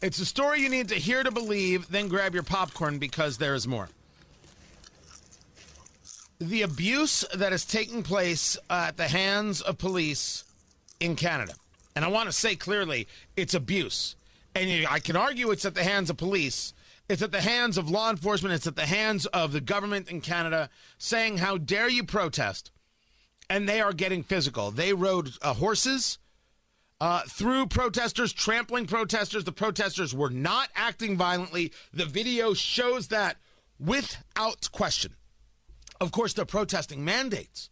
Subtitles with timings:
[0.00, 3.54] It's a story you need to hear to believe, then grab your popcorn because there
[3.54, 3.88] is more.
[6.38, 10.44] The abuse that is taking place at the hands of police
[11.00, 11.54] in Canada.
[11.96, 14.14] And I want to say clearly, it's abuse.
[14.54, 16.74] And I can argue it's at the hands of police.
[17.08, 18.54] It's at the hands of law enforcement.
[18.54, 22.70] It's at the hands of the government in Canada saying, How dare you protest?
[23.50, 24.70] And they are getting physical.
[24.70, 26.18] They rode uh, horses
[27.00, 29.44] uh, through protesters, trampling protesters.
[29.44, 31.72] The protesters were not acting violently.
[31.92, 33.36] The video shows that
[33.78, 35.14] without question.
[36.00, 37.70] Of course, they're protesting mandates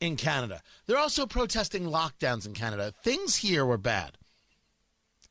[0.00, 0.62] in Canada.
[0.86, 2.92] They're also protesting lockdowns in Canada.
[3.02, 4.18] Things here were bad.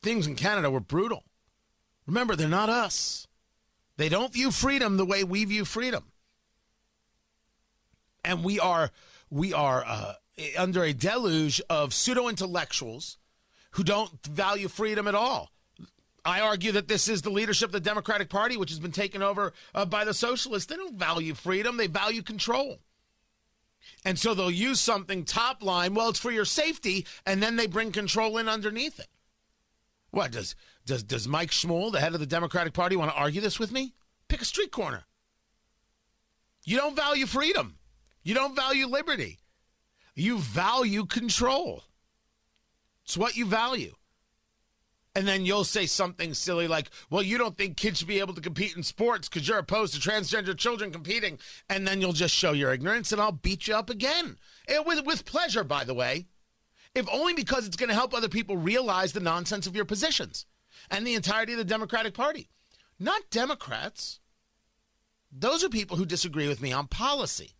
[0.02, 1.24] Things in Canada were brutal.
[2.06, 3.26] Remember, they're not us.
[3.96, 6.04] They don't view freedom the way we view freedom.
[8.24, 8.90] And we are
[9.30, 10.14] we are uh,
[10.58, 13.18] under a deluge of pseudo intellectuals
[13.72, 15.50] who don't value freedom at all.
[16.24, 19.22] I argue that this is the leadership of the Democratic Party, which has been taken
[19.22, 20.68] over uh, by the socialists.
[20.68, 22.78] They don't value freedom, they value control.
[24.04, 27.68] And so they'll use something top line, well, it's for your safety, and then they
[27.68, 29.08] bring control in underneath it.
[30.10, 33.40] What does does does Mike Schmuhl, the head of the Democratic Party, want to argue
[33.40, 33.94] this with me?
[34.28, 35.04] Pick a street corner.
[36.64, 37.78] You don't value freedom.
[38.22, 39.38] You don't value liberty.
[40.14, 41.84] You value control.
[43.06, 43.94] It's what you value.
[45.14, 48.34] And then you'll say something silly like, well, you don't think kids should be able
[48.34, 51.38] to compete in sports because you're opposed to transgender children competing.
[51.70, 54.36] And then you'll just show your ignorance and I'll beat you up again.
[54.68, 56.26] And with, with pleasure, by the way.
[56.94, 60.44] If only because it's going to help other people realize the nonsense of your positions
[60.90, 62.48] and the entirety of the Democratic Party.
[62.98, 64.20] Not Democrats.
[65.30, 67.52] Those are people who disagree with me on policy.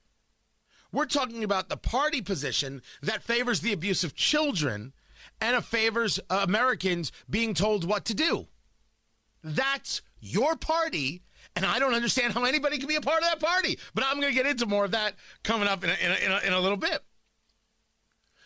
[0.92, 4.92] We're talking about the party position that favors the abuse of children
[5.40, 8.46] and it favors uh, Americans being told what to do.
[9.42, 11.22] That's your party,
[11.54, 13.78] and I don't understand how anybody can be a part of that party.
[13.94, 16.14] But I'm going to get into more of that coming up in a, in, a,
[16.14, 17.00] in, a, in a little bit.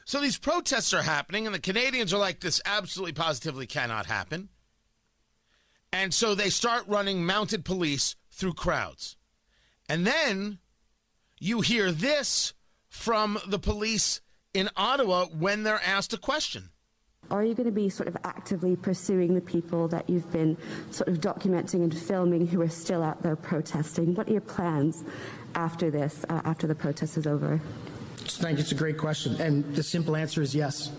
[0.04, 4.48] So these protests are happening, and the Canadians are like, this absolutely positively cannot happen.
[5.92, 9.16] And so they start running mounted police through crowds.
[9.88, 10.58] And then
[11.38, 12.54] you hear this
[12.88, 14.20] from the police
[14.52, 16.70] in Ottawa when they're asked a question.
[17.30, 20.56] Are you going to be sort of actively pursuing the people that you've been
[20.90, 24.16] sort of documenting and filming who are still out there protesting?
[24.16, 25.04] What are your plans
[25.54, 27.60] after this, uh, after the protest is over?
[28.36, 28.62] Thank you.
[28.62, 29.40] It's a great question.
[29.40, 30.90] And the simple answer is yes.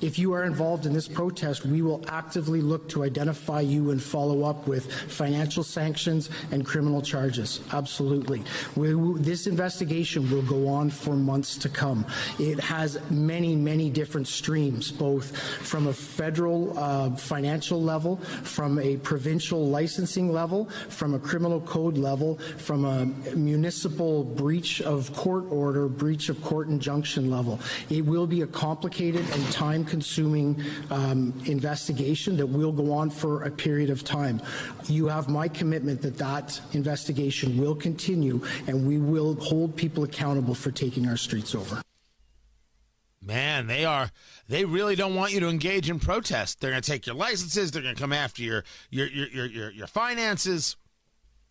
[0.00, 4.02] If you are involved in this protest, we will actively look to identify you and
[4.02, 7.60] follow up with financial sanctions and criminal charges.
[7.72, 8.42] Absolutely.
[8.76, 12.04] We, this investigation will go on for months to come.
[12.38, 18.96] It has many, many different streams, both from a federal uh, financial level, from a
[18.98, 25.88] provincial licensing level, from a criminal code level, from a municipal breach of court order,
[25.88, 27.58] breach of court injunction level.
[27.90, 33.44] It will be a complicated and time consuming um, investigation that will go on for
[33.44, 34.42] a period of time.
[34.86, 40.54] You have my commitment that that investigation will continue and we will hold people accountable
[40.54, 41.80] for taking our streets over.
[43.22, 44.10] Man, they are
[44.48, 46.60] they really don't want you to engage in protest.
[46.60, 49.70] They're going to take your licenses, they're going to come after your your your your,
[49.70, 50.76] your finances.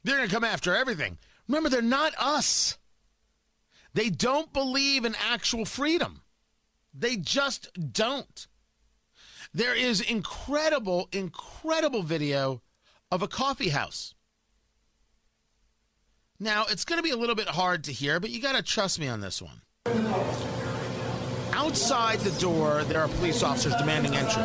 [0.04, 1.18] They're going to come after everything.
[1.48, 2.78] Remember, they're not us.
[3.94, 6.22] They don't believe in actual freedom.
[6.94, 8.48] They just don't.
[9.54, 12.62] There is incredible, incredible video
[13.12, 14.16] of a coffee house.
[16.40, 18.64] Now, it's going to be a little bit hard to hear, but you got to
[18.64, 19.62] trust me on this one.
[21.54, 24.42] Outside the door, there are police officers demanding entry.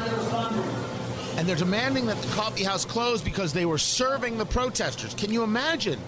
[1.37, 5.15] And they're demanding that the coffee house close because they were serving the protesters.
[5.15, 5.99] Can you imagine?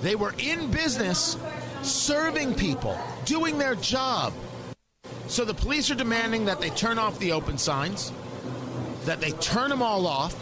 [0.00, 1.36] They were in business
[1.84, 4.32] serving people, doing their job.
[5.26, 8.12] So the police are demanding that they turn off the open signs,
[9.04, 10.34] that they turn them all off,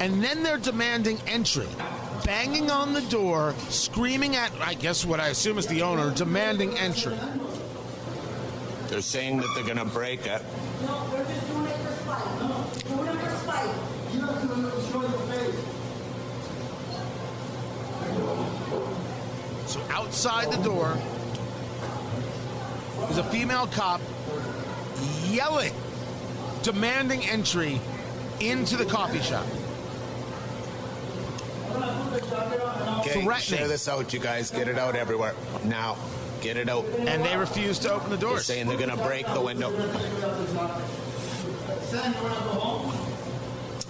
[0.00, 1.68] and then they're demanding entry,
[2.24, 6.76] banging on the door, screaming at, I guess what I assume is the owner, demanding
[6.78, 7.16] entry.
[8.88, 10.42] They're saying that they're going to break it.
[19.72, 20.98] So outside the door
[23.08, 24.02] is a female cop
[25.24, 25.72] yelling,
[26.62, 27.80] demanding entry
[28.38, 29.46] into the coffee shop.
[33.00, 33.40] Okay, Threatening.
[33.40, 34.50] share this out, you guys.
[34.50, 35.34] Get it out everywhere.
[35.64, 35.96] Now.
[36.42, 36.84] Get it out.
[36.98, 38.44] And they refuse to open the They're doors.
[38.44, 39.70] saying they're going to break the window.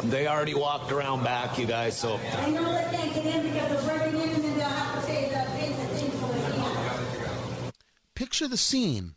[0.04, 2.18] They already walked around back, you guys, so.
[2.38, 5.06] I know they can't get in because they're breaking in and then they'll have to
[5.06, 6.40] pay the, pay the thing for the
[8.16, 8.21] can.
[8.32, 9.14] Picture the scene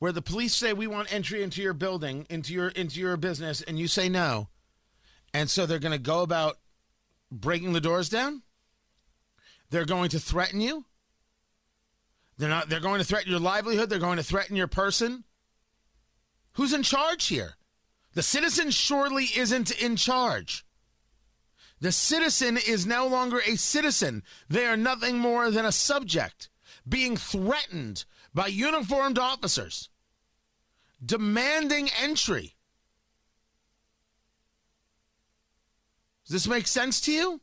[0.00, 3.62] where the police say we want entry into your building, into your into your business,
[3.62, 4.48] and you say no.
[5.32, 6.58] And so they're going to go about
[7.30, 8.42] breaking the doors down?
[9.70, 10.86] They're going to threaten you?
[12.36, 15.22] They're not they're going to threaten your livelihood, they're going to threaten your person?
[16.54, 17.54] Who's in charge here?
[18.14, 20.66] The citizen surely isn't in charge.
[21.80, 24.24] The citizen is no longer a citizen.
[24.48, 26.48] They are nothing more than a subject
[26.88, 29.88] being threatened by uniformed officers,
[31.04, 32.54] demanding entry.
[36.24, 37.40] Does this make sense to you?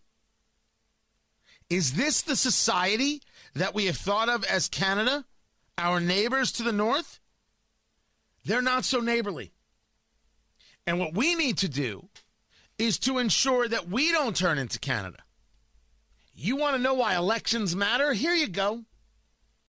[1.69, 3.21] Is this the society
[3.53, 5.25] that we have thought of as Canada,
[5.77, 7.19] our neighbors to the north?
[8.43, 9.53] They're not so neighborly.
[10.87, 12.09] And what we need to do
[12.79, 15.19] is to ensure that we don't turn into Canada.
[16.33, 18.13] You want to know why elections matter?
[18.13, 18.85] Here you go.